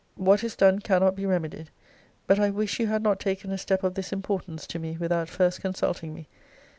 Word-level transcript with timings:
What 0.15 0.43
is 0.43 0.55
done 0.55 0.79
cannot 0.79 1.15
be 1.15 1.27
remedied: 1.27 1.69
but 2.25 2.39
I 2.39 2.49
wish 2.49 2.79
you 2.79 2.87
had 2.87 3.03
not 3.03 3.19
taken 3.19 3.51
a 3.51 3.57
step 3.59 3.83
of 3.83 3.93
this 3.93 4.11
importance 4.11 4.65
to 4.65 4.79
me 4.79 4.97
without 4.99 5.29
first 5.29 5.61
consulting 5.61 6.11
me. 6.11 6.27